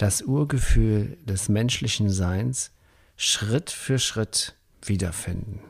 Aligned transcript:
das 0.00 0.22
Urgefühl 0.22 1.18
des 1.26 1.50
menschlichen 1.50 2.08
Seins 2.08 2.72
Schritt 3.16 3.68
für 3.70 3.98
Schritt 3.98 4.56
wiederfinden. 4.82 5.60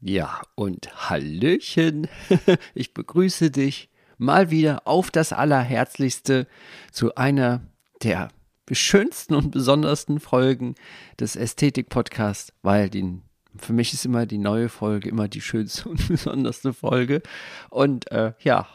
Ja, 0.00 0.40
und 0.54 1.10
Hallöchen, 1.10 2.08
ich 2.74 2.94
begrüße 2.94 3.50
dich 3.50 3.90
mal 4.16 4.50
wieder 4.50 4.86
auf 4.86 5.10
das 5.10 5.34
Allerherzlichste 5.34 6.46
zu 6.92 7.14
einer 7.16 7.60
der 8.02 8.30
schönsten 8.72 9.34
und 9.34 9.50
besondersten 9.50 10.18
Folgen 10.18 10.76
des 11.20 11.36
Ästhetik-Podcasts, 11.36 12.54
weil 12.62 12.88
die, 12.88 13.20
für 13.58 13.74
mich 13.74 13.92
ist 13.92 14.06
immer 14.06 14.24
die 14.24 14.38
neue 14.38 14.70
Folge 14.70 15.10
immer 15.10 15.28
die 15.28 15.42
schönste 15.42 15.88
und 15.90 16.08
besonderste 16.08 16.72
Folge. 16.72 17.20
Und 17.68 18.10
äh, 18.10 18.32
ja, 18.40 18.66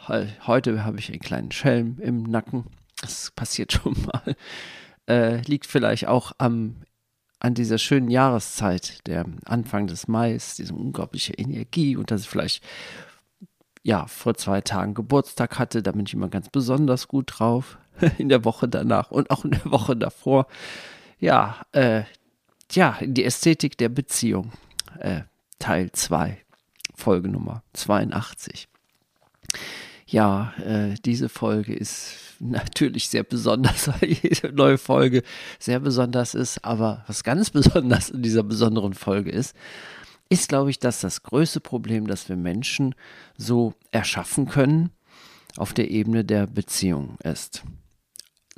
heute 0.45 0.83
habe 0.83 0.99
ich 0.99 1.09
einen 1.09 1.19
kleinen 1.19 1.51
Schelm 1.51 1.97
im 1.99 2.21
Nacken. 2.21 2.65
Das 3.01 3.31
passiert 3.31 3.71
schon 3.73 3.95
mal. 4.03 4.35
Äh, 5.09 5.41
liegt 5.41 5.65
vielleicht 5.65 6.07
auch 6.07 6.31
am 6.37 6.75
an 7.41 7.53
dieser 7.53 7.77
schönen 7.77 8.09
Jahreszeit, 8.09 9.07
der 9.07 9.25
Anfang 9.45 9.87
des 9.87 10.09
Mais, 10.09 10.55
diese 10.55 10.73
unglaubliche 10.73 11.33
Energie 11.33 11.95
und 11.95 12.11
dass 12.11 12.23
ich 12.23 12.29
vielleicht 12.29 12.61
ja 13.81 14.07
vor 14.07 14.33
zwei 14.35 14.59
Tagen 14.59 14.93
Geburtstag 14.93 15.57
hatte, 15.57 15.81
da 15.81 15.93
bin 15.93 16.05
ich 16.05 16.13
immer 16.13 16.27
ganz 16.27 16.49
besonders 16.49 17.07
gut 17.07 17.39
drauf. 17.39 17.77
in 18.17 18.29
der 18.29 18.45
Woche 18.45 18.67
danach 18.67 19.11
und 19.11 19.29
auch 19.31 19.45
in 19.45 19.51
der 19.51 19.65
Woche 19.65 19.95
davor. 19.95 20.47
Ja, 21.19 21.57
äh, 21.71 22.03
ja, 22.71 22.97
die 23.01 23.25
Ästhetik 23.25 23.77
der 23.77 23.89
Beziehung, 23.89 24.51
äh, 24.99 25.21
Teil 25.57 25.91
2, 25.91 26.37
Folge 26.95 27.29
Nummer 27.29 27.63
82. 27.73 28.67
Ja, 30.11 30.53
äh, 30.65 30.95
diese 31.05 31.29
Folge 31.29 31.73
ist 31.73 32.15
natürlich 32.39 33.09
sehr 33.09 33.23
besonders, 33.23 33.87
weil 34.01 34.11
jede 34.11 34.51
neue 34.53 34.77
Folge 34.77 35.23
sehr 35.59 35.79
besonders 35.79 36.33
ist. 36.33 36.65
Aber 36.65 37.03
was 37.07 37.23
ganz 37.23 37.49
besonders 37.51 38.09
in 38.09 38.23
dieser 38.23 38.43
besonderen 38.43 38.93
Folge 38.93 39.29
ist, 39.29 39.55
ist, 40.29 40.49
glaube 40.49 40.69
ich, 40.69 40.79
dass 40.79 41.01
das 41.01 41.23
größte 41.23 41.59
Problem, 41.59 42.07
das 42.07 42.29
wir 42.29 42.35
Menschen 42.35 42.95
so 43.37 43.73
erschaffen 43.91 44.47
können, 44.47 44.91
auf 45.57 45.73
der 45.73 45.91
Ebene 45.91 46.23
der 46.23 46.47
Beziehung 46.47 47.17
ist 47.23 47.63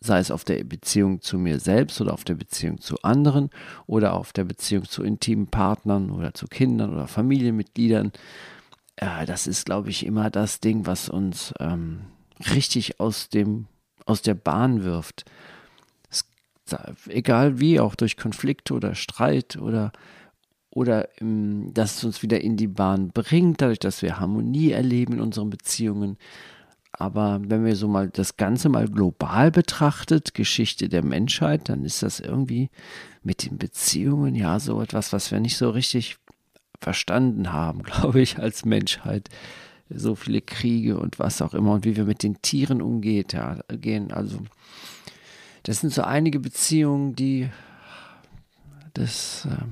sei 0.02 0.18
es 0.18 0.32
auf 0.32 0.44
der 0.44 0.64
Beziehung 0.64 1.22
zu 1.22 1.38
mir 1.38 1.60
selbst 1.60 2.02
oder 2.02 2.14
auf 2.14 2.24
der 2.24 2.34
Beziehung 2.34 2.82
zu 2.82 2.96
anderen 3.04 3.52
oder 3.86 4.14
auf 4.14 4.34
der 4.34 4.46
Beziehung 4.46 4.86
zu 4.86 5.04
intimen 5.04 5.48
Partnern 5.48 6.10
oder 6.10 6.34
zu 6.34 6.48
Kindern 6.48 6.92
oder 6.92 7.08
Familienmitgliedern. 7.08 8.12
Äh, 9.02 9.26
das 9.26 9.48
ist, 9.48 9.66
glaube 9.66 9.90
ich, 9.90 10.06
immer 10.06 10.30
das 10.30 10.62
Ding, 10.62 10.86
was 10.86 11.10
uns 11.10 11.54
ähm, 11.60 12.04
richtig 12.54 13.02
aus 13.02 13.28
dem 13.28 13.68
aus 14.06 14.22
der 14.22 14.34
Bahn 14.34 14.84
wirft. 14.84 15.26
Es, 16.10 16.26
egal 17.08 17.60
wie, 17.60 17.80
auch 17.80 17.96
durch 17.96 18.18
Konflikte 18.18 18.74
oder 18.74 18.96
Streit 18.96 19.58
oder 19.58 19.92
oder 20.70 21.10
ähm, 21.20 21.74
dass 21.74 21.98
es 21.98 22.04
uns 22.06 22.24
wieder 22.24 22.42
in 22.42 22.56
die 22.58 22.68
Bahn 22.68 23.10
bringt, 23.10 23.62
dadurch, 23.62 23.80
dass 23.80 24.02
wir 24.02 24.20
Harmonie 24.20 24.72
erleben 24.72 25.14
in 25.14 25.22
unseren 25.22 25.50
Beziehungen. 25.50 26.18
Aber 26.94 27.42
wenn 27.44 27.66
wir 27.66 27.76
so 27.76 27.88
mal 27.88 28.10
das 28.10 28.38
Ganze 28.38 28.70
mal 28.70 28.88
global 28.88 29.50
betrachtet, 29.50 30.34
Geschichte 30.34 30.90
der 30.90 31.04
Menschheit, 31.04 31.70
dann 31.70 31.84
ist 31.86 32.04
das 32.04 32.20
irgendwie 32.20 32.70
mit 33.24 33.46
den 33.46 33.58
Beziehungen 33.58 34.36
ja 34.36 34.60
so 34.60 34.82
etwas, 34.82 35.14
was 35.14 35.32
wir 35.32 35.40
nicht 35.40 35.58
so 35.58 35.70
richtig 35.70 36.18
verstanden 36.82 37.54
haben, 37.54 37.84
glaube 37.84 38.22
ich, 38.22 38.40
als 38.40 38.66
Menschheit. 38.66 39.30
So 39.94 40.16
viele 40.16 40.42
Kriege 40.42 40.98
und 40.98 41.20
was 41.20 41.42
auch 41.42 41.54
immer 41.54 41.74
und 41.74 41.86
wie 41.86 41.98
wir 41.98 42.06
mit 42.06 42.24
den 42.24 42.42
Tieren 42.42 42.82
umgeht, 42.82 43.34
ja, 43.34 43.60
gehen. 43.70 44.12
Also, 44.12 44.40
das 45.64 45.82
sind 45.82 45.94
so 45.94 46.02
einige 46.02 46.40
Beziehungen, 46.40 47.16
die 47.16 47.50
das. 48.94 49.46
Äh, 49.46 49.66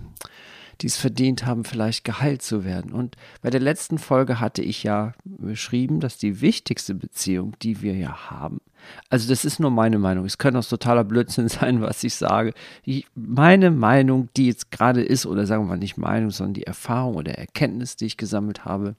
die 0.81 0.87
es 0.87 0.97
verdient 0.97 1.45
haben, 1.45 1.65
vielleicht 1.65 2.05
geheilt 2.05 2.41
zu 2.41 2.63
werden. 2.63 2.93
Und 2.93 3.17
bei 3.41 3.49
der 3.49 3.59
letzten 3.59 3.97
Folge 3.97 4.39
hatte 4.39 4.61
ich 4.61 4.83
ja 4.83 5.11
beschrieben, 5.25 5.99
dass 5.99 6.17
die 6.17 6.39
wichtigste 6.41 6.95
Beziehung, 6.95 7.53
die 7.61 7.81
wir 7.81 7.95
ja 7.95 8.29
haben, 8.29 8.61
also 9.09 9.29
das 9.29 9.45
ist 9.45 9.59
nur 9.59 9.71
meine 9.71 9.99
Meinung, 9.99 10.25
es 10.25 10.37
könnte 10.37 10.59
auch 10.59 10.65
totaler 10.65 11.03
Blödsinn 11.03 11.47
sein, 11.49 11.81
was 11.81 12.03
ich 12.03 12.15
sage. 12.15 12.53
Ich, 12.83 13.07
meine 13.15 13.71
Meinung, 13.71 14.29
die 14.35 14.47
jetzt 14.47 14.71
gerade 14.71 15.01
ist, 15.01 15.25
oder 15.25 15.45
sagen 15.45 15.63
wir 15.63 15.69
mal 15.69 15.77
nicht 15.77 15.97
Meinung, 15.97 16.31
sondern 16.31 16.53
die 16.53 16.67
Erfahrung 16.67 17.15
oder 17.15 17.33
Erkenntnis, 17.33 17.95
die 17.95 18.05
ich 18.05 18.17
gesammelt 18.17 18.65
habe, 18.65 18.95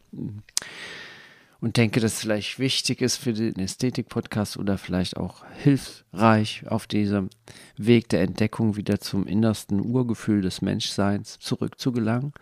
und 1.61 1.77
denke, 1.77 2.01
dass 2.01 2.15
es 2.15 2.21
vielleicht 2.21 2.59
wichtig 2.59 3.03
ist 3.03 3.19
für 3.19 3.35
den 3.35 3.59
Ästhetik-Podcast 3.59 4.57
oder 4.57 4.79
vielleicht 4.79 5.17
auch 5.17 5.45
hilfreich 5.63 6.65
auf 6.67 6.87
diesem 6.87 7.29
Weg 7.77 8.09
der 8.09 8.23
Entdeckung 8.23 8.77
wieder 8.77 8.99
zum 8.99 9.27
innersten 9.27 9.81
Urgefühl 9.81 10.41
des 10.41 10.63
Menschseins 10.63 11.39
zurückzugelangen. 11.39 12.33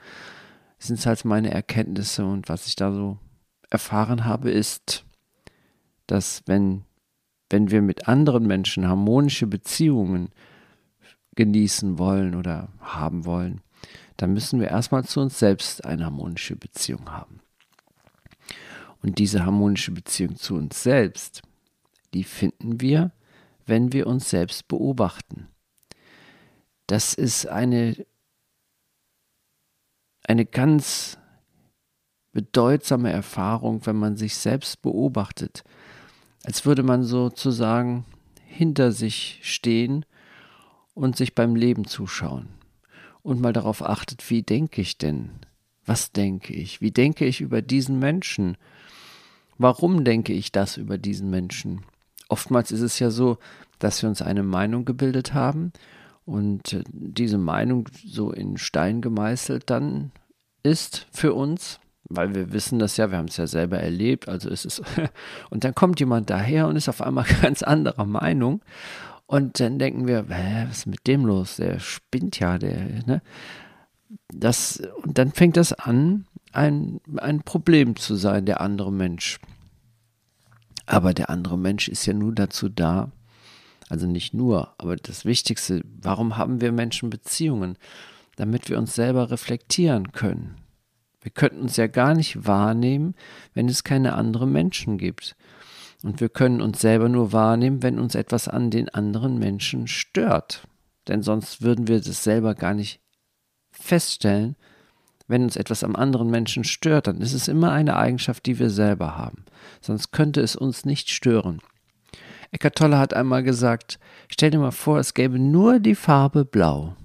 Sind 0.78 1.04
halt 1.04 1.24
meine 1.24 1.50
Erkenntnisse 1.50 2.24
und 2.24 2.48
was 2.48 2.68
ich 2.68 2.76
da 2.76 2.92
so 2.92 3.18
erfahren 3.70 4.24
habe, 4.24 4.50
ist, 4.50 5.04
dass 6.06 6.42
wenn, 6.46 6.84
wenn 7.50 7.70
wir 7.70 7.82
mit 7.82 8.08
anderen 8.08 8.46
Menschen 8.46 8.86
harmonische 8.86 9.46
Beziehungen 9.46 10.30
genießen 11.34 11.98
wollen 11.98 12.34
oder 12.34 12.68
haben 12.80 13.24
wollen, 13.24 13.60
dann 14.16 14.32
müssen 14.32 14.60
wir 14.60 14.68
erstmal 14.68 15.04
zu 15.04 15.20
uns 15.20 15.38
selbst 15.38 15.84
eine 15.84 16.04
harmonische 16.04 16.56
Beziehung 16.56 17.10
haben. 17.10 17.40
Und 19.00 19.18
diese 19.18 19.44
harmonische 19.46 19.92
Beziehung 19.92 20.36
zu 20.36 20.56
uns 20.56 20.82
selbst, 20.82 21.42
die 22.14 22.24
finden 22.24 22.80
wir, 22.80 23.12
wenn 23.66 23.92
wir 23.92 24.06
uns 24.06 24.28
selbst 24.28 24.66
beobachten. 24.66 25.46
Das 26.88 27.14
ist 27.14 27.46
eine, 27.46 28.04
eine 30.26 30.46
ganz 30.46 31.18
bedeutsame 32.32 33.12
Erfahrung, 33.12 33.86
wenn 33.86 33.96
man 33.96 34.16
sich 34.16 34.36
selbst 34.36 34.82
beobachtet, 34.82 35.64
als 36.48 36.64
würde 36.64 36.82
man 36.82 37.04
sozusagen 37.04 38.06
hinter 38.46 38.90
sich 38.90 39.38
stehen 39.42 40.06
und 40.94 41.14
sich 41.14 41.34
beim 41.34 41.54
Leben 41.54 41.84
zuschauen 41.84 42.48
und 43.20 43.38
mal 43.38 43.52
darauf 43.52 43.82
achtet, 43.82 44.30
wie 44.30 44.42
denke 44.42 44.80
ich 44.80 44.96
denn? 44.96 45.28
Was 45.84 46.10
denke 46.10 46.54
ich? 46.54 46.80
Wie 46.80 46.90
denke 46.90 47.26
ich 47.26 47.42
über 47.42 47.60
diesen 47.60 47.98
Menschen? 47.98 48.56
Warum 49.58 50.04
denke 50.04 50.32
ich 50.32 50.50
das 50.50 50.78
über 50.78 50.96
diesen 50.96 51.28
Menschen? 51.28 51.82
Oftmals 52.30 52.72
ist 52.72 52.80
es 52.80 52.98
ja 52.98 53.10
so, 53.10 53.36
dass 53.78 54.00
wir 54.00 54.08
uns 54.08 54.22
eine 54.22 54.42
Meinung 54.42 54.86
gebildet 54.86 55.34
haben 55.34 55.74
und 56.24 56.72
äh, 56.72 56.82
diese 56.88 57.36
Meinung 57.36 57.90
so 58.02 58.32
in 58.32 58.56
Stein 58.56 59.02
gemeißelt 59.02 59.68
dann 59.68 60.12
ist 60.62 61.08
für 61.12 61.34
uns, 61.34 61.78
weil 62.08 62.34
wir 62.34 62.52
wissen 62.52 62.78
das 62.78 62.96
ja, 62.96 63.10
wir 63.10 63.18
haben 63.18 63.28
es 63.28 63.36
ja 63.36 63.46
selber 63.46 63.78
erlebt, 63.78 64.28
also 64.28 64.48
ist 64.48 64.64
es 64.64 64.82
und 65.50 65.64
dann 65.64 65.74
kommt 65.74 66.00
jemand 66.00 66.30
daher 66.30 66.66
und 66.66 66.76
ist 66.76 66.88
auf 66.88 67.02
einmal 67.02 67.26
ganz 67.42 67.62
anderer 67.62 68.06
Meinung 68.06 68.62
und 69.28 69.60
dann 69.60 69.78
denken 69.78 70.08
wir, 70.08 70.28
was 70.30 70.78
ist 70.78 70.86
mit 70.86 71.06
dem 71.06 71.26
los? 71.26 71.56
Der 71.56 71.80
spinnt 71.80 72.40
ja, 72.40 72.56
der, 72.56 73.04
ne? 73.04 73.20
Das, 74.32 74.82
und 75.02 75.18
dann 75.18 75.32
fängt 75.32 75.58
das 75.58 75.74
an, 75.74 76.24
ein, 76.52 76.98
ein 77.18 77.42
Problem 77.42 77.94
zu 77.96 78.14
sein, 78.14 78.46
der 78.46 78.62
andere 78.62 78.90
Mensch. 78.90 79.38
Aber 80.86 81.12
der 81.12 81.28
andere 81.28 81.58
Mensch 81.58 81.88
ist 81.88 82.06
ja 82.06 82.14
nur 82.14 82.34
dazu 82.34 82.70
da, 82.70 83.10
also 83.90 84.06
nicht 84.06 84.32
nur, 84.32 84.72
aber 84.78 84.96
das 84.96 85.26
Wichtigste, 85.26 85.82
warum 86.00 86.38
haben 86.38 86.62
wir 86.62 86.72
Menschen 86.72 87.10
Beziehungen? 87.10 87.76
Damit 88.36 88.70
wir 88.70 88.78
uns 88.78 88.94
selber 88.94 89.30
reflektieren 89.30 90.12
können. 90.12 90.54
Wir 91.20 91.30
könnten 91.30 91.60
uns 91.60 91.76
ja 91.76 91.86
gar 91.86 92.14
nicht 92.14 92.46
wahrnehmen, 92.46 93.14
wenn 93.54 93.68
es 93.68 93.84
keine 93.84 94.14
anderen 94.14 94.52
Menschen 94.52 94.98
gibt. 94.98 95.36
Und 96.02 96.20
wir 96.20 96.28
können 96.28 96.60
uns 96.60 96.80
selber 96.80 97.08
nur 97.08 97.32
wahrnehmen, 97.32 97.82
wenn 97.82 97.98
uns 97.98 98.14
etwas 98.14 98.46
an 98.46 98.70
den 98.70 98.88
anderen 98.88 99.38
Menschen 99.38 99.88
stört. 99.88 100.68
Denn 101.08 101.22
sonst 101.22 101.62
würden 101.62 101.88
wir 101.88 102.00
das 102.00 102.22
selber 102.22 102.54
gar 102.54 102.74
nicht 102.74 103.00
feststellen, 103.72 104.56
wenn 105.28 105.42
uns 105.42 105.56
etwas 105.56 105.84
am 105.84 105.94
anderen 105.94 106.30
Menschen 106.30 106.64
stört, 106.64 107.06
dann 107.06 107.20
ist 107.20 107.34
es 107.34 107.48
immer 107.48 107.70
eine 107.70 107.96
Eigenschaft, 107.96 108.46
die 108.46 108.58
wir 108.58 108.70
selber 108.70 109.16
haben. 109.16 109.44
Sonst 109.80 110.10
könnte 110.10 110.40
es 110.40 110.56
uns 110.56 110.86
nicht 110.86 111.10
stören. 111.10 111.60
Eckart 112.50 112.76
Tolle 112.76 112.98
hat 112.98 113.12
einmal 113.12 113.42
gesagt, 113.42 113.98
stell 114.30 114.50
dir 114.50 114.58
mal 114.58 114.70
vor, 114.70 114.98
es 114.98 115.12
gäbe 115.12 115.38
nur 115.38 115.80
die 115.80 115.94
Farbe 115.94 116.46
Blau. 116.46 116.96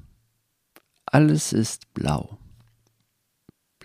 Alles 1.05 1.51
ist 1.51 1.93
blau. 1.93 2.37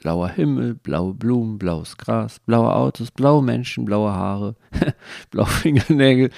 Blauer 0.00 0.28
Himmel, 0.28 0.74
blaue 0.74 1.14
Blumen, 1.14 1.58
blaues 1.58 1.96
Gras, 1.96 2.38
blaue 2.40 2.74
Autos, 2.74 3.10
blaue 3.10 3.42
Menschen, 3.42 3.84
blaue 3.84 4.12
Haare, 4.12 4.54
blaue 5.30 5.46
Fingernägel. 5.46 6.30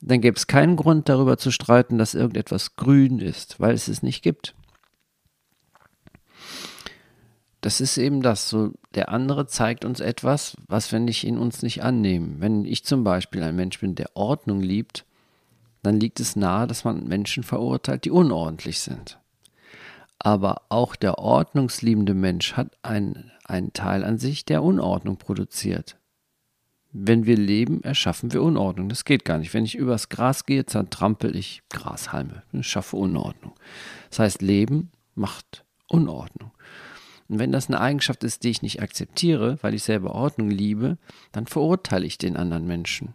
Dann 0.00 0.20
gäbe 0.20 0.36
es 0.36 0.46
keinen 0.46 0.76
Grund 0.76 1.08
darüber 1.08 1.36
zu 1.36 1.50
streiten, 1.50 1.98
dass 1.98 2.14
irgendetwas 2.14 2.76
grün 2.76 3.18
ist, 3.18 3.60
weil 3.60 3.74
es 3.74 3.88
es 3.88 4.02
nicht 4.02 4.22
gibt. 4.22 4.54
Das 7.60 7.82
ist 7.82 7.98
eben 7.98 8.22
das, 8.22 8.48
so 8.48 8.72
der 8.94 9.10
andere 9.10 9.46
zeigt 9.46 9.84
uns 9.84 10.00
etwas, 10.00 10.56
was 10.66 10.90
wir 10.92 10.98
nicht 10.98 11.24
in 11.24 11.36
uns 11.36 11.62
nicht 11.62 11.82
annehmen. 11.82 12.36
Wenn 12.38 12.64
ich 12.64 12.84
zum 12.84 13.04
Beispiel 13.04 13.42
ein 13.42 13.54
Mensch 13.56 13.78
bin, 13.80 13.94
der 13.94 14.16
Ordnung 14.16 14.60
liebt, 14.60 15.04
dann 15.82 16.00
liegt 16.00 16.20
es 16.20 16.36
nahe, 16.36 16.66
dass 16.66 16.84
man 16.84 17.06
Menschen 17.06 17.42
verurteilt, 17.42 18.06
die 18.06 18.10
unordentlich 18.10 18.80
sind. 18.80 19.18
Aber 20.22 20.62
auch 20.68 20.96
der 20.96 21.18
ordnungsliebende 21.18 22.12
Mensch 22.12 22.52
hat 22.52 22.76
einen, 22.82 23.32
einen 23.44 23.72
Teil 23.72 24.04
an 24.04 24.18
sich, 24.18 24.44
der 24.44 24.62
Unordnung 24.62 25.16
produziert. 25.16 25.96
Wenn 26.92 27.24
wir 27.24 27.36
leben, 27.36 27.82
erschaffen 27.82 28.32
wir 28.32 28.42
Unordnung. 28.42 28.88
Das 28.88 29.04
geht 29.04 29.24
gar 29.24 29.38
nicht. 29.38 29.54
Wenn 29.54 29.64
ich 29.64 29.76
übers 29.76 30.10
Gras 30.10 30.44
gehe, 30.44 30.66
zertrampel 30.66 31.34
ich 31.34 31.62
Grashalme. 31.70 32.42
Ich 32.52 32.66
schaffe 32.66 32.96
Unordnung. 32.96 33.54
Das 34.10 34.18
heißt, 34.18 34.42
Leben 34.42 34.90
macht 35.14 35.64
Unordnung. 35.88 36.50
Und 37.28 37.38
wenn 37.38 37.52
das 37.52 37.68
eine 37.68 37.80
Eigenschaft 37.80 38.22
ist, 38.24 38.42
die 38.42 38.50
ich 38.50 38.60
nicht 38.60 38.82
akzeptiere, 38.82 39.58
weil 39.62 39.74
ich 39.74 39.84
selber 39.84 40.14
Ordnung 40.14 40.50
liebe, 40.50 40.98
dann 41.32 41.46
verurteile 41.46 42.04
ich 42.04 42.18
den 42.18 42.36
anderen 42.36 42.66
Menschen. 42.66 43.14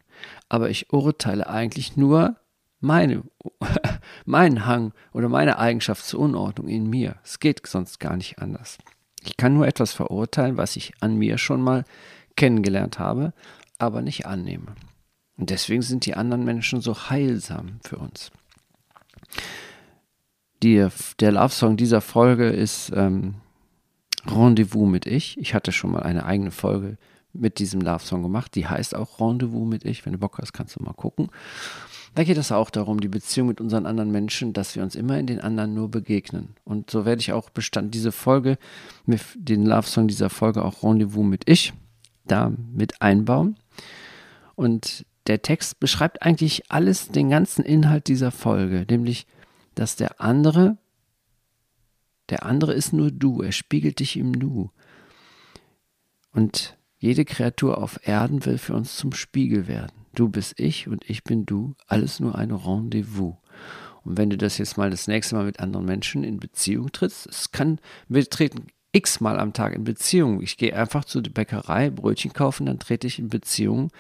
Aber 0.50 0.70
ich 0.70 0.92
urteile 0.92 1.48
eigentlich 1.48 1.98
nur 1.98 2.38
meine, 2.80 3.24
meinen 4.26 4.66
Hang 4.66 4.94
oder 5.14 5.30
meine 5.30 5.58
Eigenschaft 5.58 6.06
zur 6.06 6.22
Unordnung 6.22 6.68
in 6.68 6.90
mir. 6.90 7.16
Es 7.24 7.40
geht 7.40 7.66
sonst 7.66 8.00
gar 8.00 8.18
nicht 8.18 8.40
anders. 8.40 8.78
Ich 9.24 9.38
kann 9.38 9.54
nur 9.54 9.68
etwas 9.68 9.94
verurteilen, 9.94 10.58
was 10.58 10.76
ich 10.76 10.94
an 11.00 11.16
mir 11.18 11.38
schon 11.38 11.62
mal 11.62 11.84
kennengelernt 12.36 13.00
habe, 13.00 13.34
aber 13.78 14.02
nicht 14.02 14.26
annehme. 14.26 14.76
Und 15.38 15.50
deswegen 15.50 15.82
sind 15.82 16.06
die 16.06 16.16
anderen 16.16 16.46
Menschen 16.46 16.82
so 16.82 17.10
heilsam 17.10 17.80
für 17.84 17.98
uns. 17.98 18.32
Die, 20.64 20.88
der 21.20 21.32
Love-Song 21.32 21.78
dieser 21.78 22.02
Folge 22.02 22.48
ist 22.50 22.92
ähm, 22.96 23.36
Rendezvous 24.26 24.88
mit 24.88 25.06
Ich. 25.06 25.38
Ich 25.38 25.54
hatte 25.54 25.72
schon 25.72 25.92
mal 25.92 26.04
eine 26.04 26.26
eigene 26.26 26.52
Folge 26.52 26.98
mit 27.34 27.60
diesem 27.60 27.82
Love-Song 27.82 28.24
gemacht. 28.24 28.56
Die 28.56 28.68
heißt 28.68 28.96
auch 28.96 29.20
Rendezvous 29.20 29.68
mit 29.68 29.84
Ich. 29.86 30.06
Wenn 30.06 30.14
du 30.14 30.20
Bock 30.20 30.38
hast, 30.40 30.54
kannst 30.54 30.80
du 30.80 30.84
mal 30.84 30.94
gucken. 30.94 31.30
Da 32.16 32.24
geht 32.24 32.38
es 32.38 32.52
auch 32.52 32.70
darum, 32.70 33.00
die 33.02 33.10
Beziehung 33.10 33.50
mit 33.50 33.62
unseren 33.62 33.86
anderen 33.86 34.12
Menschen, 34.12 34.54
dass 34.54 34.76
wir 34.76 34.84
uns 34.84 34.96
immer 34.96 35.20
in 35.20 35.28
den 35.28 35.42
anderen 35.42 35.74
nur 35.74 35.92
begegnen. 35.92 36.56
Und 36.64 36.90
so 36.90 37.06
werde 37.06 37.20
ich 37.20 37.34
auch 37.34 37.50
Bestand 37.50 37.94
diese 37.94 38.12
Folge, 38.12 38.58
den 39.06 39.66
Love-Song 39.66 40.08
dieser 40.08 40.30
Folge 40.30 40.64
auch 40.64 40.82
Rendezvous 40.82 41.26
mit 41.26 41.48
Ich, 41.48 41.74
da 42.26 42.52
mit 42.74 43.02
einbauen. 43.02 43.58
Und 44.56 45.06
der 45.28 45.42
Text 45.42 45.80
beschreibt 45.80 46.24
eigentlich 46.24 46.72
alles, 46.72 47.10
den 47.10 47.30
ganzen 47.30 47.66
Inhalt 47.66 48.08
dieser 48.08 48.32
Folge, 48.32 48.86
nämlich, 48.90 49.28
dass 49.76 49.96
der 49.96 50.22
andere 50.22 50.78
der 52.30 52.46
andere 52.46 52.74
ist 52.74 52.94
nur 52.94 53.12
du, 53.12 53.42
er 53.42 53.52
spiegelt 53.52 54.00
dich 54.00 54.18
im 54.18 54.32
Nu. 54.32 54.70
Und 56.32 56.78
jede 56.98 57.24
Kreatur 57.24 57.78
auf 57.78 58.00
Erden 58.08 58.46
will 58.46 58.58
für 58.58 58.74
uns 58.74 58.98
zum 58.98 59.14
Spiegel 59.14 59.68
werden. 59.68 60.05
Du 60.16 60.30
bist 60.30 60.60
ich 60.60 60.88
und 60.88 61.08
ich 61.10 61.24
bin 61.24 61.46
du, 61.46 61.76
alles 61.88 62.20
nur 62.20 62.36
ein 62.36 62.52
Rendezvous. 62.52 63.36
Und 64.04 64.18
wenn 64.18 64.30
du 64.30 64.38
das 64.38 64.58
jetzt 64.58 64.78
mal 64.78 64.90
das 64.90 65.08
nächste 65.08 65.36
Mal 65.36 65.46
mit 65.46 65.60
anderen 65.60 65.86
Menschen 65.86 66.24
in 66.24 66.40
Beziehung 66.40 66.92
trittst, 66.92 67.28
es 67.28 67.52
kann, 67.52 67.80
wir 68.08 68.28
treten 68.30 68.68
x-mal 68.92 69.40
am 69.40 69.54
Tag 69.54 69.74
in 69.74 69.84
Beziehung. 69.84 70.42
Ich 70.42 70.58
gehe 70.58 70.76
einfach 70.76 71.06
zu 71.06 71.22
der 71.22 71.32
Bäckerei, 71.32 71.90
Brötchen 71.90 72.34
kaufen, 72.34 72.66
dann 72.66 72.80
trete 72.80 73.08
ich 73.08 73.20
in 73.20 73.30
Beziehung 73.30 73.92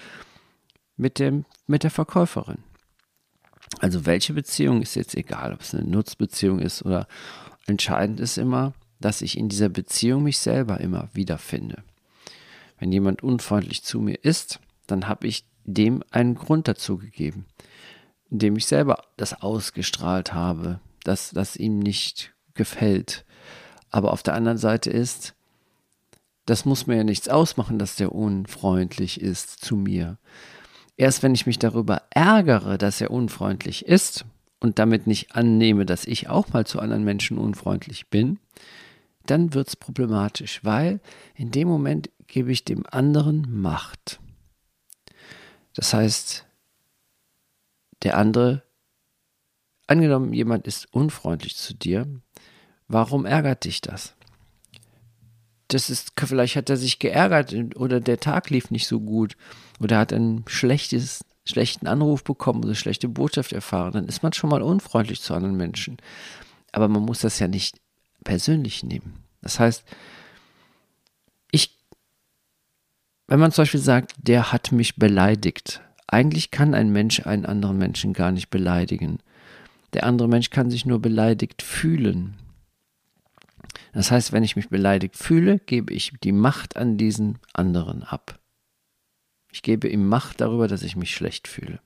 mit, 0.96 1.20
dem, 1.20 1.46
mit 1.68 1.84
der 1.84 1.92
Verkäuferin. 1.92 2.60
Also 3.80 4.06
welche 4.06 4.34
Beziehung 4.34 4.82
ist 4.82 4.96
jetzt 4.96 5.16
egal, 5.16 5.54
ob 5.54 5.62
es 5.62 5.74
eine 5.74 5.84
Nutzbeziehung 5.84 6.60
ist 6.60 6.86
oder 6.86 7.08
Entscheidend 7.68 8.20
ist 8.20 8.38
immer, 8.38 8.74
dass 9.00 9.22
ich 9.22 9.38
in 9.38 9.50
dieser 9.50 9.70
Beziehung 9.70 10.24
mich 10.24 10.38
selber 10.38 10.80
immer 10.80 11.10
wiederfinde. 11.14 11.84
Wenn 12.80 12.92
jemand 12.92 13.24
unfreundlich 13.24 13.84
zu 13.84 14.00
mir 14.00 14.24
ist, 14.24 14.60
dann 14.88 15.08
habe 15.08 15.28
ich 15.28 15.46
dem 15.66 16.04
einen 16.12 16.36
Grund 16.36 16.68
dazu 16.68 16.98
gegeben, 16.98 17.46
indem 18.30 18.56
ich 18.56 18.66
selber 18.66 19.04
das 19.18 19.42
ausgestrahlt 19.42 20.34
habe, 20.34 20.80
dass 21.04 21.32
das 21.32 21.56
ihm 21.56 21.80
nicht 21.80 22.34
gefällt. 22.54 23.26
Aber 23.90 24.14
auf 24.14 24.24
der 24.24 24.36
anderen 24.36 24.58
Seite 24.58 24.90
ist, 24.90 25.36
das 26.46 26.66
muss 26.66 26.88
mir 26.88 26.98
ja 26.98 27.04
nichts 27.04 27.28
ausmachen, 27.28 27.80
dass 27.80 27.96
der 27.96 28.14
unfreundlich 28.14 29.20
ist 29.20 29.64
zu 29.64 29.76
mir. 29.76 30.18
Erst 30.98 31.24
wenn 31.24 31.34
ich 31.34 31.46
mich 31.46 31.60
darüber 31.60 32.04
ärgere, 32.12 32.78
dass 32.78 33.02
er 33.02 33.12
unfreundlich 33.12 33.86
ist, 33.86 34.26
und 34.66 34.80
damit 34.80 35.08
nicht 35.08 35.36
annehme, 35.36 35.86
dass 35.86 36.06
ich 36.06 36.28
auch 36.28 36.52
mal 36.52 36.66
zu 36.66 36.80
anderen 36.80 37.04
Menschen 37.04 37.38
unfreundlich 37.38 38.08
bin, 38.10 38.40
dann 39.26 39.54
wird 39.54 39.68
es 39.68 39.76
problematisch, 39.76 40.64
weil 40.64 41.00
in 41.36 41.52
dem 41.52 41.68
Moment 41.68 42.10
gebe 42.28 42.52
ich 42.52 42.66
dem 42.66 42.84
anderen 42.90 43.62
Macht. 43.62 44.20
Das 45.75 45.94
heißt, 45.94 46.45
der 48.04 48.18
andere, 48.18 48.63
angenommen, 49.88 50.33
jemand 50.33 50.68
ist 50.68 50.92
unfreundlich 50.94 51.56
zu 51.56 51.74
dir, 51.74 52.07
warum 52.88 53.25
ärgert 53.25 53.66
dich 53.66 53.81
das? 53.81 54.16
Das 55.68 55.89
ist, 55.89 56.13
vielleicht 56.19 56.56
hat 56.56 56.69
er 56.69 56.77
sich 56.77 57.00
geärgert 57.00 57.54
oder 57.75 58.00
der 58.00 58.19
Tag 58.19 58.50
lief 58.50 58.72
nicht 58.72 58.88
so 58.88 59.00
gut 59.00 59.36
oder 59.80 59.98
hat 59.98 60.13
ein 60.13 60.44
schlechtes 60.48 61.24
schlechten 61.48 61.88
Anruf 61.88 62.24
bekommen 62.24 62.63
oder 62.63 62.75
schlechte 62.75 63.07
Botschaft 63.07 63.54
erfahren, 63.54 63.94
dann 63.94 64.07
ist 64.07 64.24
man 64.24 64.33
schon 64.33 64.50
mal 64.50 64.62
unfreundlich 64.62 65.21
zu 65.21 65.33
anderen 65.33 65.57
Menschen. 65.57 65.98
Aber 66.71 66.88
man 66.88 67.04
muss 67.04 67.19
das 67.19 67.39
ja 67.39 67.48
nicht 67.48 67.80
persönlich 68.23 68.83
nehmen. 68.83 69.23
Das 69.42 69.59
heißt, 69.59 69.83
ich, 71.52 71.78
wenn 73.28 73.40
man 73.40 73.52
zum 73.52 73.64
Beispiel 73.64 73.80
sagt, 73.80 74.14
der 74.18 74.52
hat 74.52 74.72
mich 74.72 74.98
beleidigt, 74.98 75.82
eigentlich 76.08 76.52
kann 76.52 76.74
ein 76.74 76.92
Mensch 76.92 77.26
einen 77.26 77.46
anderen 77.46 77.78
Menschen 77.78 78.14
gar 78.14 78.32
nicht 78.32 78.50
beleidigen. 78.50 79.20
Der 79.94 80.06
andere 80.06 80.28
Mensch 80.28 80.50
kann 80.50 80.70
sich 80.70 80.86
nur 80.86 81.02
beleidigt 81.02 81.62
fühlen. 81.62 82.36
Das 83.94 84.12
heißt, 84.12 84.32
wenn 84.32 84.44
ich 84.44 84.56
mich 84.56 84.70
beleidigt 84.70 85.16
fühle, 85.16 85.60
gebe 85.60 85.94
ich 85.94 86.14
die 86.24 86.32
Macht 86.32 86.78
an 86.78 86.98
diesen 86.98 87.40
anderen 87.54 88.04
ab. 88.04 88.40
Ich 89.52 89.64
gebe 89.64 89.88
ihm 89.88 90.08
Macht 90.08 90.42
darüber, 90.42 90.68
dass 90.68 90.84
ich 90.84 90.96
mich 90.96 91.14
schlecht 91.14 91.48
fühle. 91.48 91.80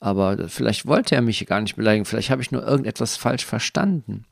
Aber 0.00 0.48
vielleicht 0.48 0.86
wollte 0.86 1.14
er 1.14 1.22
mich 1.22 1.44
gar 1.46 1.60
nicht 1.62 1.76
beleidigen, 1.76 2.04
vielleicht 2.04 2.30
habe 2.30 2.42
ich 2.42 2.52
nur 2.52 2.62
irgendetwas 2.62 3.16
falsch 3.16 3.44
verstanden. 3.44 4.26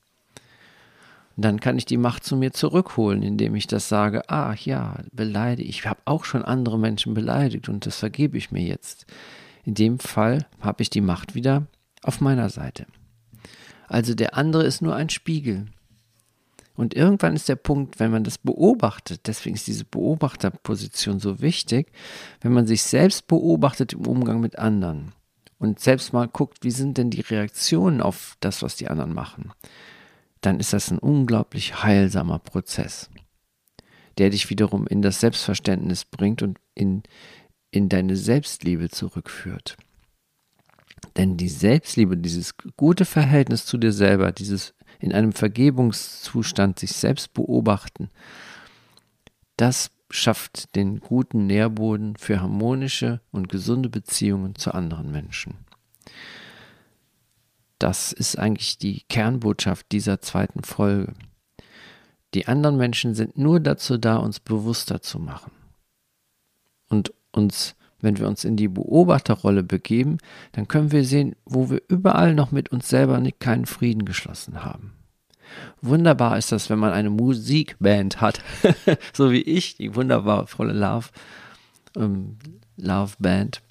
Dann 1.42 1.60
kann 1.60 1.76
ich 1.76 1.84
die 1.84 1.96
Macht 1.96 2.24
zu 2.24 2.36
mir 2.36 2.52
zurückholen, 2.52 3.22
indem 3.22 3.56
ich 3.56 3.66
das 3.66 3.88
sage, 3.88 4.28
ah 4.30 4.54
ja, 4.54 4.96
beleidige, 5.12 5.68
ich 5.68 5.86
habe 5.86 6.00
auch 6.04 6.24
schon 6.24 6.44
andere 6.44 6.78
Menschen 6.78 7.14
beleidigt 7.14 7.68
und 7.68 7.84
das 7.84 7.98
vergebe 7.98 8.38
ich 8.38 8.52
mir 8.52 8.62
jetzt. 8.62 9.06
In 9.64 9.74
dem 9.74 9.98
Fall 9.98 10.46
habe 10.60 10.82
ich 10.82 10.90
die 10.90 11.00
Macht 11.00 11.34
wieder 11.34 11.66
auf 12.02 12.20
meiner 12.20 12.48
Seite. 12.48 12.86
Also 13.88 14.14
der 14.14 14.36
andere 14.36 14.64
ist 14.64 14.82
nur 14.82 14.94
ein 14.94 15.10
Spiegel. 15.10 15.66
Und 16.74 16.94
irgendwann 16.94 17.34
ist 17.34 17.48
der 17.48 17.56
Punkt, 17.56 18.00
wenn 18.00 18.10
man 18.10 18.24
das 18.24 18.38
beobachtet, 18.38 19.26
deswegen 19.26 19.56
ist 19.56 19.66
diese 19.66 19.84
Beobachterposition 19.84 21.18
so 21.18 21.40
wichtig, 21.40 21.92
wenn 22.40 22.52
man 22.52 22.66
sich 22.66 22.82
selbst 22.82 23.26
beobachtet 23.26 23.92
im 23.92 24.06
Umgang 24.06 24.40
mit 24.40 24.58
anderen 24.58 25.12
und 25.58 25.80
selbst 25.80 26.12
mal 26.12 26.28
guckt, 26.28 26.58
wie 26.62 26.70
sind 26.70 26.98
denn 26.98 27.10
die 27.10 27.20
Reaktionen 27.20 28.00
auf 28.00 28.36
das, 28.40 28.62
was 28.62 28.76
die 28.76 28.88
anderen 28.88 29.12
machen, 29.12 29.52
dann 30.42 30.60
ist 30.60 30.72
das 30.72 30.90
ein 30.90 30.98
unglaublich 30.98 31.82
heilsamer 31.82 32.38
Prozess, 32.38 33.08
der 34.18 34.30
dich 34.30 34.50
wiederum 34.50 34.86
in 34.86 35.00
das 35.00 35.20
Selbstverständnis 35.20 36.04
bringt 36.04 36.42
und 36.42 36.58
in, 36.74 37.02
in 37.70 37.88
deine 37.88 38.16
Selbstliebe 38.16 38.90
zurückführt. 38.90 39.76
Denn 41.16 41.36
die 41.36 41.48
Selbstliebe, 41.48 42.16
dieses 42.16 42.54
gute 42.76 43.04
Verhältnis 43.04 43.66
zu 43.66 43.78
dir 43.78 43.92
selber, 43.92 44.32
dieses 44.32 44.74
in 45.00 45.12
einem 45.12 45.32
Vergebungszustand 45.32 46.78
sich 46.78 46.92
selbst 46.92 47.32
beobachten, 47.34 48.10
das 49.56 49.90
schafft 50.10 50.74
den 50.76 51.00
guten 51.00 51.46
Nährboden 51.46 52.16
für 52.16 52.40
harmonische 52.40 53.20
und 53.30 53.48
gesunde 53.48 53.88
Beziehungen 53.88 54.54
zu 54.56 54.72
anderen 54.72 55.10
Menschen. 55.10 55.54
Das 57.82 58.12
ist 58.12 58.38
eigentlich 58.38 58.78
die 58.78 59.02
Kernbotschaft 59.08 59.90
dieser 59.90 60.20
zweiten 60.20 60.62
Folge. 60.62 61.14
Die 62.32 62.46
anderen 62.46 62.76
Menschen 62.76 63.16
sind 63.16 63.36
nur 63.36 63.58
dazu 63.58 63.98
da, 63.98 64.18
uns 64.18 64.38
bewusster 64.38 65.02
zu 65.02 65.18
machen 65.18 65.50
und 66.88 67.12
uns 67.32 67.74
wenn 68.00 68.18
wir 68.18 68.28
uns 68.28 68.44
in 68.44 68.56
die 68.56 68.68
Beobachterrolle 68.68 69.62
begeben, 69.62 70.18
dann 70.52 70.68
können 70.68 70.90
wir 70.92 71.04
sehen, 71.04 71.36
wo 71.44 71.70
wir 71.70 71.82
überall 71.88 72.34
noch 72.34 72.50
mit 72.50 72.70
uns 72.70 72.88
selber 72.88 73.18
nicht 73.20 73.40
keinen 73.40 73.66
Frieden 73.66 74.04
geschlossen 74.04 74.64
haben. 74.64 74.92
Wunderbar 75.80 76.36
ist 76.36 76.50
das, 76.50 76.68
wenn 76.68 76.80
man 76.80 76.92
eine 76.92 77.10
Musikband 77.10 78.20
hat, 78.20 78.42
so 79.12 79.30
wie 79.30 79.42
ich, 79.42 79.76
die 79.76 79.94
wundervolle 79.94 80.72
Love, 80.72 81.08
ähm, 81.96 82.38
Love 82.76 83.14
Band. 83.18 83.62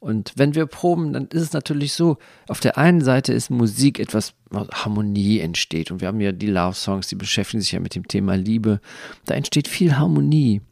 Und 0.00 0.32
wenn 0.36 0.54
wir 0.54 0.64
proben, 0.64 1.12
dann 1.12 1.26
ist 1.26 1.42
es 1.42 1.52
natürlich 1.52 1.92
so, 1.92 2.16
auf 2.48 2.60
der 2.60 2.78
einen 2.78 3.02
Seite 3.02 3.34
ist 3.34 3.50
Musik 3.50 4.00
etwas, 4.00 4.32
Harmonie 4.50 5.40
entsteht. 5.40 5.90
Und 5.90 6.00
wir 6.00 6.08
haben 6.08 6.22
ja 6.22 6.32
die 6.32 6.46
Love 6.46 6.74
Songs, 6.74 7.08
die 7.08 7.16
beschäftigen 7.16 7.60
sich 7.60 7.72
ja 7.72 7.80
mit 7.80 7.94
dem 7.94 8.08
Thema 8.08 8.34
Liebe. 8.34 8.80
Da 9.26 9.34
entsteht 9.34 9.68
viel 9.68 9.98
Harmonie. 9.98 10.62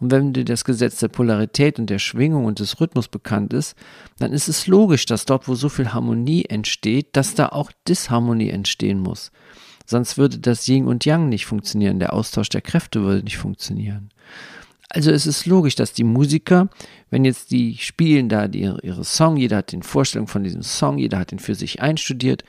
Und 0.00 0.10
wenn 0.10 0.32
dir 0.32 0.46
das 0.46 0.64
Gesetz 0.64 1.00
der 1.00 1.08
Polarität 1.08 1.78
und 1.78 1.90
der 1.90 1.98
Schwingung 1.98 2.46
und 2.46 2.60
des 2.60 2.80
Rhythmus 2.80 3.08
bekannt 3.08 3.52
ist, 3.52 3.76
dann 4.18 4.32
ist 4.32 4.48
es 4.48 4.66
logisch, 4.66 5.04
dass 5.04 5.26
dort, 5.26 5.48
wo 5.48 5.54
so 5.54 5.68
viel 5.68 5.92
Harmonie 5.92 6.46
entsteht, 6.46 7.08
dass 7.12 7.34
da 7.34 7.50
auch 7.50 7.70
Disharmonie 7.86 8.48
entstehen 8.48 9.00
muss. 9.00 9.30
Sonst 9.84 10.16
würde 10.16 10.38
das 10.38 10.66
Yin 10.66 10.86
und 10.86 11.04
Yang 11.04 11.28
nicht 11.28 11.44
funktionieren. 11.44 11.98
Der 11.98 12.14
Austausch 12.14 12.48
der 12.48 12.62
Kräfte 12.62 13.02
würde 13.02 13.22
nicht 13.22 13.38
funktionieren. 13.38 14.10
Also 14.90 15.10
es 15.10 15.26
ist 15.26 15.44
logisch, 15.46 15.74
dass 15.74 15.92
die 15.92 16.04
Musiker, 16.04 16.68
wenn 17.10 17.24
jetzt 17.24 17.50
die 17.50 17.76
spielen 17.76 18.28
da 18.28 18.48
die, 18.48 18.60
ihre 18.82 19.04
Song, 19.04 19.36
jeder 19.36 19.58
hat 19.58 19.72
den 19.72 19.82
Vorstellung 19.82 20.28
von 20.28 20.44
diesem 20.44 20.62
Song, 20.62 20.98
jeder 20.98 21.18
hat 21.18 21.30
den 21.30 21.38
für 21.38 21.54
sich 21.54 21.82
einstudiert 21.82 22.42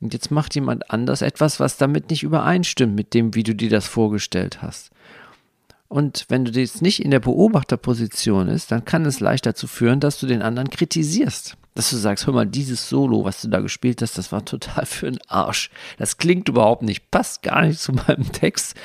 und 0.00 0.14
jetzt 0.14 0.30
macht 0.30 0.54
jemand 0.54 0.90
anders 0.90 1.20
etwas, 1.20 1.60
was 1.60 1.76
damit 1.76 2.10
nicht 2.10 2.22
übereinstimmt 2.22 2.94
mit 2.94 3.12
dem, 3.12 3.34
wie 3.34 3.42
du 3.42 3.54
dir 3.54 3.70
das 3.70 3.86
vorgestellt 3.86 4.62
hast. 4.62 4.90
Und 5.88 6.26
wenn 6.28 6.44
du 6.44 6.52
jetzt 6.52 6.82
nicht 6.82 7.04
in 7.04 7.10
der 7.10 7.18
Beobachterposition 7.18 8.46
ist, 8.46 8.70
dann 8.70 8.84
kann 8.84 9.04
es 9.04 9.18
leicht 9.18 9.44
dazu 9.44 9.66
führen, 9.66 9.98
dass 9.98 10.20
du 10.20 10.26
den 10.26 10.40
anderen 10.40 10.70
kritisierst. 10.70 11.56
Dass 11.74 11.90
du 11.90 11.96
sagst, 11.96 12.26
hör 12.26 12.34
mal, 12.34 12.46
dieses 12.46 12.88
Solo, 12.88 13.24
was 13.24 13.42
du 13.42 13.48
da 13.48 13.60
gespielt 13.60 14.02
hast, 14.02 14.18
das 14.18 14.32
war 14.32 14.44
total 14.44 14.86
für 14.86 15.10
den 15.10 15.20
Arsch. 15.28 15.70
Das 15.98 16.16
klingt 16.16 16.48
überhaupt 16.48 16.82
nicht, 16.82 17.10
passt 17.10 17.42
gar 17.42 17.62
nicht 17.64 17.80
zu 17.80 17.92
meinem 17.92 18.30
Text. 18.32 18.76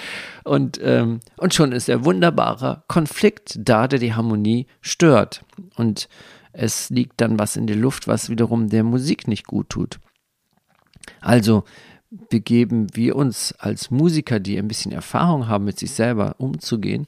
Und, 0.43 0.79
ähm, 0.83 1.19
und 1.37 1.53
schon 1.53 1.71
ist 1.71 1.87
der 1.87 2.05
wunderbare 2.05 2.83
Konflikt 2.87 3.57
da, 3.59 3.87
der 3.87 3.99
die 3.99 4.13
Harmonie 4.13 4.67
stört. 4.81 5.43
Und 5.75 6.07
es 6.53 6.89
liegt 6.89 7.19
dann 7.21 7.39
was 7.39 7.57
in 7.57 7.67
der 7.67 7.75
Luft, 7.75 8.07
was 8.07 8.29
wiederum 8.29 8.69
der 8.69 8.83
Musik 8.83 9.27
nicht 9.27 9.47
gut 9.47 9.69
tut. 9.69 9.99
Also 11.21 11.63
begeben 12.09 12.95
wir 12.95 13.15
uns 13.15 13.53
als 13.53 13.91
Musiker, 13.91 14.39
die 14.39 14.57
ein 14.57 14.67
bisschen 14.67 14.91
Erfahrung 14.91 15.47
haben, 15.47 15.65
mit 15.65 15.79
sich 15.79 15.91
selber 15.91 16.35
umzugehen, 16.37 17.07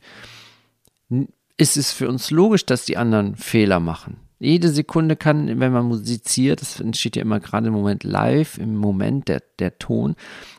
ist 1.58 1.78
es 1.78 1.92
für 1.92 2.10
uns 2.10 2.32
logisch, 2.32 2.66
dass 2.66 2.86
die 2.86 2.98
anderen 2.98 3.36
Fehler 3.36 3.80
machen. 3.80 4.18
Jede 4.40 4.70
Sekunde 4.70 5.16
kann, 5.16 5.60
wenn 5.60 5.72
man 5.72 5.86
musiziert, 5.86 6.62
das 6.62 6.80
entsteht 6.80 7.16
ja 7.16 7.24
immer 7.24 7.40
gerade 7.40 7.68
im 7.68 7.74
Moment 7.74 8.04
live, 8.04 8.58
im 8.58 8.76
Moment 8.76 9.28
der, 9.28 9.42
der 9.60 9.80
Ton, 9.80 10.16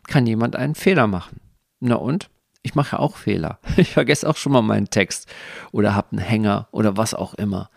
kann 0.07 0.27
jemand 0.27 0.57
einen 0.57 0.75
Fehler 0.75 1.07
machen. 1.07 1.41
Na 1.81 1.95
und? 1.95 2.31
Ich 2.63 2.75
mache 2.75 2.97
ja 2.97 2.99
auch 2.99 3.17
Fehler. 3.17 3.61
Ich 3.77 3.91
vergesse 3.91 4.29
auch 4.29 4.37
schon 4.37 4.53
mal 4.53 4.63
meinen 4.63 4.91
Text 4.91 5.33
oder 5.71 5.95
habe 5.95 6.13
einen 6.13 6.21
Hänger 6.21 6.69
oder 6.73 6.97
was 6.97 7.15
auch 7.15 7.35
immer. 7.35 7.71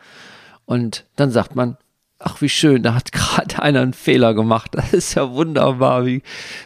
Und 0.65 1.05
dann 1.15 1.31
sagt 1.31 1.55
man, 1.55 1.77
ach 2.23 2.41
wie 2.41 2.49
schön, 2.49 2.83
da 2.83 2.93
hat 2.93 3.11
gerade 3.11 3.61
einer 3.61 3.81
einen 3.81 3.93
Fehler 3.93 4.33
gemacht. 4.33 4.71
Das 4.73 4.93
ist 4.93 5.13
ja 5.15 5.31
wunderbar. 5.31 6.05
Wie, 6.05 6.21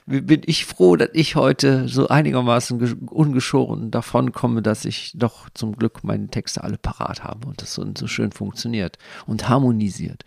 wie 0.05 0.21
bin 0.21 0.41
ich 0.45 0.65
froh, 0.65 0.95
dass 0.95 1.09
ich 1.13 1.35
heute 1.35 1.87
so 1.87 2.07
einigermaßen 2.07 3.07
ungeschoren 3.07 3.91
davon 3.91 4.31
komme, 4.31 4.61
dass 4.61 4.85
ich 4.85 5.13
doch 5.15 5.49
zum 5.53 5.75
Glück 5.75 6.03
meine 6.03 6.27
Texte 6.27 6.63
alle 6.63 6.77
parat 6.77 7.23
habe 7.23 7.47
und 7.47 7.61
das 7.61 7.73
so, 7.73 7.85
so 7.97 8.07
schön 8.07 8.31
funktioniert 8.31 8.97
und 9.25 9.49
harmonisiert. 9.49 10.23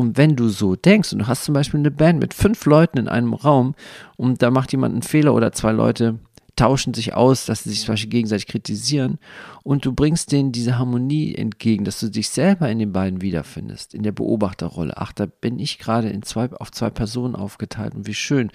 Und 0.00 0.16
wenn 0.16 0.36
du 0.36 0.48
so 0.48 0.76
denkst 0.76 1.12
und 1.12 1.18
du 1.18 1.26
hast 1.26 1.44
zum 1.44 1.54
Beispiel 1.54 1.80
eine 1.80 1.90
Band 1.90 2.20
mit 2.20 2.32
fünf 2.32 2.64
Leuten 2.66 2.98
in 2.98 3.08
einem 3.08 3.34
Raum 3.34 3.74
und 4.16 4.42
da 4.42 4.52
macht 4.52 4.70
jemand 4.70 4.92
einen 4.92 5.02
Fehler 5.02 5.34
oder 5.34 5.50
zwei 5.50 5.72
Leute 5.72 6.20
tauschen 6.58 6.92
sich 6.92 7.14
aus, 7.14 7.46
dass 7.46 7.62
sie 7.62 7.70
sich 7.70 7.80
zum 7.80 7.92
Beispiel 7.92 8.10
gegenseitig 8.10 8.46
kritisieren 8.46 9.18
und 9.62 9.84
du 9.84 9.92
bringst 9.92 10.32
denen 10.32 10.52
diese 10.52 10.78
Harmonie 10.78 11.34
entgegen, 11.34 11.84
dass 11.84 12.00
du 12.00 12.08
dich 12.08 12.28
selber 12.30 12.68
in 12.68 12.78
den 12.78 12.92
beiden 12.92 13.20
wiederfindest, 13.20 13.94
in 13.94 14.02
der 14.02 14.12
Beobachterrolle. 14.12 14.94
Ach, 14.96 15.12
da 15.12 15.26
bin 15.26 15.58
ich 15.58 15.78
gerade 15.78 16.08
in 16.08 16.22
zwei, 16.22 16.50
auf 16.52 16.72
zwei 16.72 16.90
Personen 16.90 17.36
aufgeteilt 17.36 17.94
und 17.94 18.06
wie 18.06 18.14
schön, 18.14 18.50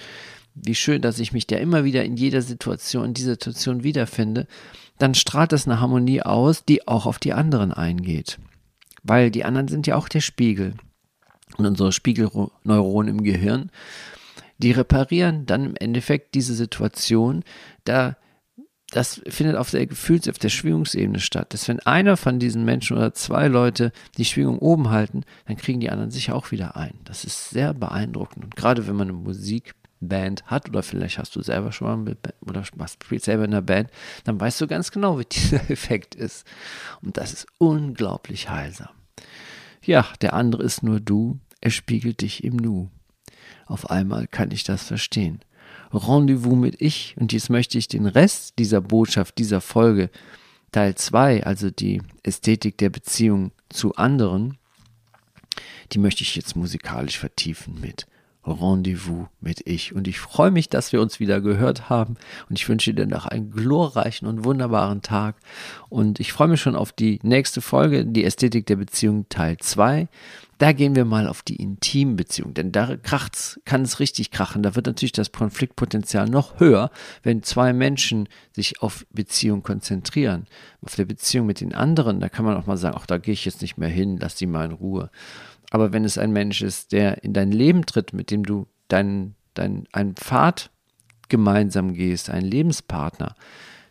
wie 0.54 0.76
schön, 0.76 1.02
dass 1.02 1.20
ich 1.20 1.32
mich 1.32 1.48
da 1.48 1.56
immer 1.56 1.84
wieder 1.84 2.04
in 2.04 2.18
jeder 2.18 2.42
Situation, 2.42 3.06
in 3.06 3.14
dieser 3.14 3.32
Situation 3.32 3.84
wiederfinde, 3.84 4.48
dann 5.00 5.16
strahlt 5.16 5.52
das 5.52 5.66
eine 5.66 5.80
Harmonie 5.80 6.22
aus, 6.22 6.66
die 6.66 6.88
auch 6.88 7.06
auf 7.06 7.20
die 7.20 7.34
anderen 7.34 7.72
eingeht. 7.72 8.38
Weil 9.02 9.32
die 9.32 9.46
anderen 9.46 9.68
sind 9.68 9.88
ja 9.88 9.96
auch 9.96 10.10
der 10.10 10.22
Spiegel. 10.22 10.76
Und 11.58 11.66
unsere 11.66 11.92
Spiegelneuronen 11.92 13.18
im 13.18 13.24
Gehirn 13.24 13.70
die 14.64 14.72
reparieren 14.72 15.46
dann 15.46 15.66
im 15.66 15.76
Endeffekt 15.76 16.36
diese 16.36 16.54
Situation, 16.54 17.44
da 17.84 18.16
das 18.92 19.22
findet 19.28 19.56
auf 19.56 19.72
der 19.72 19.88
Gefühls-, 19.88 20.30
auf 20.30 20.38
der 20.38 20.50
Schwingungsebene 20.50 21.20
statt. 21.20 21.54
Dass 21.54 21.68
wenn 21.68 21.80
einer 21.80 22.16
von 22.16 22.40
diesen 22.40 22.64
Menschen 22.64 22.96
oder 22.96 23.14
zwei 23.14 23.48
Leute 23.48 23.92
die 24.18 24.26
Schwingung 24.26 24.60
oben 24.60 24.92
halten, 24.92 25.24
dann 25.48 25.58
kriegen 25.58 25.80
die 25.80 25.90
anderen 25.90 26.12
sich 26.12 26.32
auch 26.32 26.52
wieder 26.52 26.78
ein. 26.78 26.94
Das 27.04 27.26
ist 27.26 27.50
sehr 27.50 27.74
beeindruckend. 27.74 28.46
Und 28.46 28.56
gerade 28.56 28.88
wenn 28.88 28.96
man 28.96 29.10
eine 29.10 29.18
Musikband 29.18 30.46
hat 30.46 30.70
oder 30.70 30.84
vielleicht 30.84 31.18
hast 31.18 31.36
du 31.36 31.42
selber 31.42 31.72
schon 31.72 32.04
mal 32.04 32.18
oder 32.42 32.64
spielst 32.64 33.26
selber 33.26 33.46
in 33.46 33.52
einer 33.52 33.64
Band, 33.64 33.90
dann 34.26 34.40
weißt 34.40 34.62
du 34.62 34.68
ganz 34.68 34.92
genau, 34.92 35.18
wie 35.20 35.26
dieser 35.32 35.70
Effekt 35.72 36.14
ist. 36.14 36.46
Und 37.02 37.18
das 37.18 37.34
ist 37.34 37.48
unglaublich 37.58 38.50
heilsam. 38.50 38.90
Ja, 39.84 40.08
der 40.22 40.34
andere 40.34 40.62
ist 40.64 40.84
nur 40.84 41.00
du, 41.00 41.40
er 41.62 41.72
spiegelt 41.72 42.22
dich 42.22 42.44
im 42.44 42.58
Nu. 42.58 42.90
Auf 43.66 43.90
einmal 43.90 44.28
kann 44.28 44.52
ich 44.52 44.64
das 44.64 44.84
verstehen. 44.84 45.40
Rendezvous 45.92 46.56
mit 46.56 46.82
ich 46.82 47.16
und 47.20 47.34
jetzt 47.34 47.50
möchte 47.50 47.78
ich 47.78 47.88
den 47.88 48.06
Rest 48.06 48.58
dieser 48.60 48.82
Botschaft, 48.82 49.38
dieser 49.38 49.62
Folge, 49.62 50.10
Teil 50.72 50.96
2, 50.96 51.46
also 51.46 51.70
die 51.70 52.02
Ästhetik 52.24 52.78
der 52.78 52.90
Beziehung 52.90 53.52
zu 53.70 53.96
anderen, 53.96 54.58
die 55.92 56.00
möchte 56.00 56.24
ich 56.24 56.36
jetzt 56.36 56.56
musikalisch 56.56 57.20
vertiefen 57.20 57.80
mit 57.80 58.08
Rendezvous 58.46 59.28
mit 59.40 59.62
ich. 59.66 59.94
Und 59.94 60.08
ich 60.08 60.20
freue 60.20 60.52
mich, 60.52 60.70
dass 60.70 60.92
wir 60.92 61.02
uns 61.02 61.20
wieder 61.20 61.42
gehört 61.42 61.90
haben. 61.90 62.16
Und 62.50 62.60
ich 62.60 62.68
wünsche 62.68 62.94
dir 62.94 63.06
noch 63.06 63.26
einen 63.26 63.52
glorreichen 63.52 64.28
und 64.28 64.44
wunderbaren 64.44 65.02
Tag. 65.02 65.36
Und 65.90 66.20
ich 66.20 66.34
freue 66.34 66.48
mich 66.48 66.62
schon 66.62 66.76
auf 66.76 66.92
die 66.92 67.20
nächste 67.24 67.62
Folge, 67.62 68.06
die 68.06 68.24
Ästhetik 68.24 68.66
der 68.66 68.76
Beziehung 68.78 69.28
Teil 69.30 69.58
2. 69.58 70.08
Da 70.60 70.72
gehen 70.72 70.96
wir 70.96 71.04
mal 71.04 71.28
auf 71.28 71.42
die 71.42 71.58
Intimbeziehung, 71.58 72.54
denn 72.54 72.72
da 72.72 72.96
kracht's, 72.96 73.60
kann 73.66 73.82
es 73.82 74.00
richtig 74.00 74.32
krachen. 74.32 74.64
Da 74.64 74.76
wird 74.76 74.86
natürlich 74.86 75.12
das 75.12 75.32
Konfliktpotenzial 75.32 76.30
noch 76.30 76.60
höher, 76.60 76.92
wenn 77.22 77.44
zwei 77.44 77.74
Menschen 77.74 78.30
sich 78.54 78.82
auf 78.82 79.06
Beziehung 79.12 79.64
konzentrieren. 79.64 80.46
Auf 80.82 80.96
der 80.96 81.06
Beziehung 81.06 81.48
mit 81.48 81.60
den 81.60 81.74
anderen, 81.74 82.20
da 82.20 82.30
kann 82.30 82.46
man 82.46 82.56
auch 82.56 82.66
mal 82.66 82.78
sagen, 82.78 82.96
ach, 82.98 83.08
da 83.08 83.18
gehe 83.18 83.34
ich 83.34 83.46
jetzt 83.46 83.62
nicht 83.62 83.78
mehr 83.78 83.90
hin, 83.90 84.18
lass 84.22 84.36
die 84.36 84.46
mal 84.46 84.66
in 84.66 84.72
Ruhe. 84.72 85.10
Aber 85.74 85.92
wenn 85.92 86.06
es 86.06 86.20
ein 86.20 86.32
Mensch 86.32 86.62
ist, 86.62 86.92
der 86.92 87.24
in 87.24 87.34
dein 87.34 87.52
Leben 87.52 87.84
tritt, 87.88 88.14
mit 88.14 88.30
dem 88.30 88.44
du 88.44 88.68
deinen, 88.90 89.36
dein, 89.56 89.88
einen 89.92 90.16
Pfad 90.16 90.70
gemeinsam 91.30 91.96
gehst, 91.96 92.30
einen 92.30 92.46
Lebenspartner, 92.46 93.36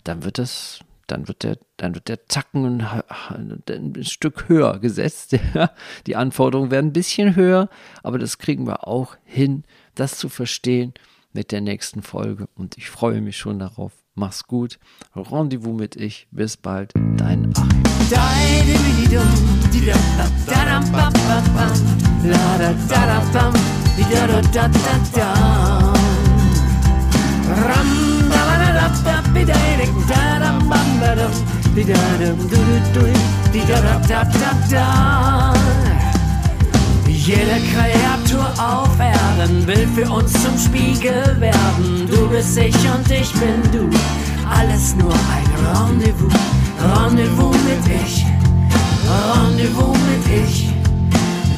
dann 0.04 0.22
wird 0.22 0.38
das, 0.38 0.78
dann 1.08 1.26
wird 1.26 1.42
der, 1.42 1.58
dann 1.78 1.96
wird 1.96 2.06
der 2.06 2.24
Zacken 2.28 2.86
ein, 2.86 4.04
Stück 4.04 4.48
höher 4.48 4.78
gesetzt. 4.78 5.36
Die 6.06 6.14
Anforderungen 6.14 6.70
werden 6.70 6.90
ein 6.90 6.92
bisschen 6.92 7.34
höher, 7.34 7.68
aber 8.04 8.20
das 8.20 8.38
kriegen 8.38 8.64
wir 8.64 8.86
auch 8.86 9.16
hin, 9.24 9.64
das 9.96 10.18
zu 10.18 10.28
verstehen 10.28 10.94
mit 11.32 11.50
der 11.50 11.62
nächsten 11.62 12.02
Folge. 12.02 12.48
Und 12.54 12.78
ich 12.78 12.90
freue 12.90 13.20
mich 13.20 13.38
schon 13.38 13.58
darauf. 13.58 13.92
Mach's 14.14 14.46
gut. 14.46 14.78
Rendezvous 15.16 15.76
mit 15.76 15.96
ich. 15.96 16.28
Bis 16.30 16.56
bald. 16.56 16.92
Dein 16.94 17.52
Achim. 17.56 17.81
Jede 37.06 37.60
Kreatur 37.72 38.46
auf 38.58 38.98
Erden 38.98 39.66
will 39.66 39.86
für 39.94 40.10
uns 40.10 40.32
zum 40.32 40.58
Spiegel 40.58 41.40
werden. 41.40 42.08
Du 42.10 42.28
bist 42.28 42.58
ich 42.58 42.74
und 42.74 43.10
ich 43.10 43.32
bin 43.34 43.62
du. 43.70 43.88
Alles 44.48 44.94
nur 44.96 45.12
ein 45.12 45.46
Rendezvous. 45.64 46.61
Rendezvous 46.82 47.54
mit 47.64 47.94
ich, 48.02 48.26
Rendezvous 49.06 49.96
mit 49.96 50.44
ich. 50.44 50.68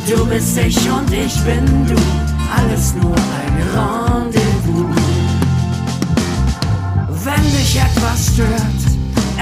Du 0.07 0.27
bist 0.27 0.59
ich 0.59 0.77
und 0.91 1.11
ich 1.11 1.35
bin 1.45 1.87
du, 1.87 1.97
alles 2.55 2.95
nur 2.95 3.15
ein 3.15 3.57
Rendezvous. 3.75 4.95
Wenn 7.25 7.43
dich 7.43 7.81
etwas 7.81 8.35
stört, 8.35 8.83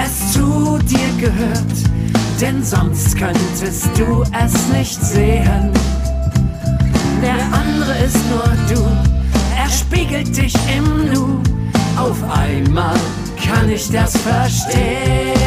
es 0.04 0.32
zu 0.32 0.78
dir 0.78 1.10
gehört, 1.18 2.40
denn 2.40 2.62
sonst 2.62 3.16
könntest 3.16 3.88
du 3.96 4.22
es 4.44 4.68
nicht 4.68 5.02
sehen. 5.02 5.72
Der 7.20 7.38
andere 7.52 7.98
ist 8.04 8.18
nur 8.30 8.44
du, 8.72 8.82
er 9.56 9.68
spiegelt 9.68 10.36
dich 10.36 10.54
im 10.76 11.12
Nu 11.12 11.40
auf 11.96 12.22
einmal 12.30 12.96
kann 13.52 13.68
ich 13.68 13.90
das 13.90 14.16
verstehen. 14.16 15.42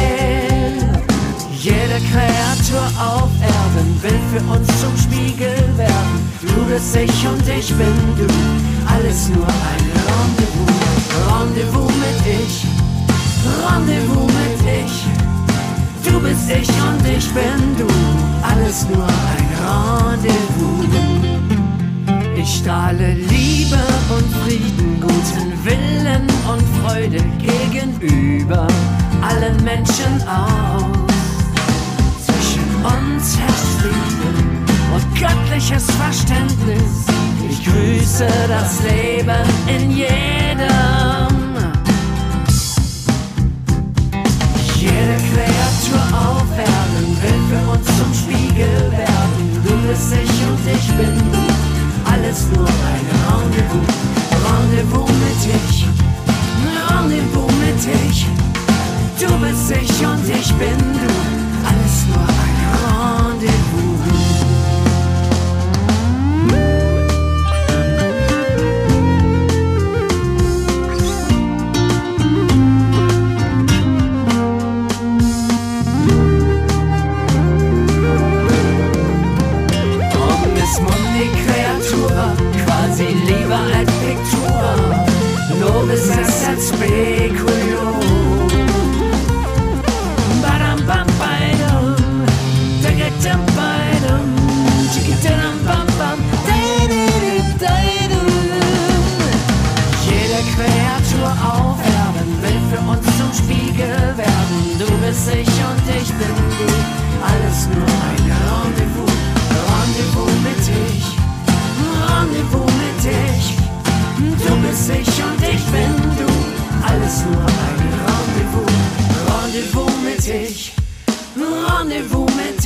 Jede 1.58 2.00
Kreatur 2.12 2.86
auf 3.00 3.30
Erden 3.40 4.02
will 4.02 4.20
für 4.32 4.42
uns 4.52 4.68
zum 4.80 4.96
Spiegel 4.96 5.56
werden. 5.76 6.30
Du 6.40 6.64
bist 6.66 6.94
ich 6.96 7.26
und 7.26 7.48
ich 7.48 7.68
bin 7.74 7.94
du, 8.16 8.26
alles 8.92 9.28
nur 9.28 9.46
eine 9.46 9.95
Menschen 29.96 30.28
aus. 30.28 30.84
Zwischen 32.24 32.74
uns 32.84 33.38
herrscht 33.38 33.80
Frieden 33.80 34.64
und 34.94 35.20
göttliches 35.20 35.90
Verständnis. 35.92 37.06
Ich 37.48 37.64
grüße 37.64 38.26
das 38.48 38.82
Leben 38.82 39.44
in 39.66 39.90
jedem. 39.90 40.25
speak 86.58 87.32
with 87.44 87.66
you. 87.68 87.75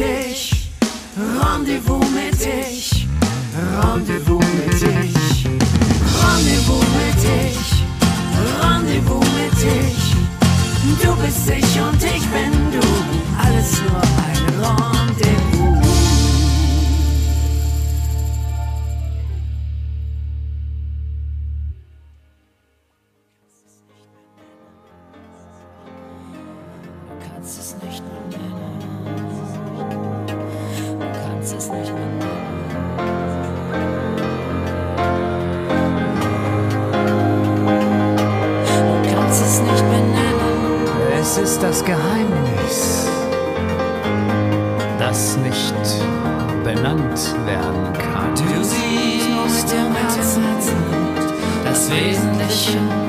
dich, 0.01 0.71
Rendezvous 1.17 2.05
mit 2.11 2.35
dich, 2.41 3.07
Rendezvous 3.83 4.45
mit 4.57 4.81
dich, 4.81 5.45
Rendezvous 6.23 6.85
mit 6.97 7.23
dich, 7.23 7.85
Rendezvous 8.63 9.27
mit 9.37 9.53
dich. 9.63 10.17
Du 11.03 11.15
bist 11.17 11.51
ich 11.51 11.81
und 11.81 12.03
ich 12.03 12.25
bin 12.29 12.53
du, 12.73 12.87
alles 13.39 13.81
nur 13.83 14.01
ein 14.01 14.65
Rendezvous. 14.65 14.90
Geheimnis, 41.85 43.09
das 44.99 45.37
nicht 45.39 45.75
benannt 46.65 47.35
werden 47.47 47.93
kann. 47.95 48.35
Du 48.35 48.65
siehst 48.65 49.29
aus 49.45 49.65
dem 49.67 49.95
Herzen 49.95 50.43
das 51.65 51.91
Wesentliche. 51.91 53.00